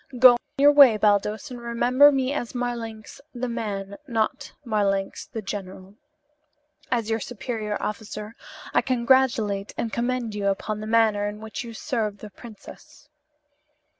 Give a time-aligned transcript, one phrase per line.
[0.17, 5.93] Go your way, Baldos, and remember me as Marlanx the man, not Marlanx the general.
[6.89, 8.35] As your superior officer,
[8.73, 13.09] I congratulate and commend you upon the manner in which you serve the princess."